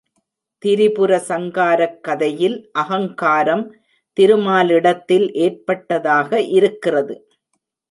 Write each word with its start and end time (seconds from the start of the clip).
திரிபுர 0.63 1.11
சங்காரக் 1.27 1.99
கதையில் 2.01 2.57
அகங்காரம் 2.71 3.63
திருமாலிடத்தில் 4.17 5.27
ஏற்பட்டதாக 5.45 6.41
இருக்கிறது. 6.51 7.15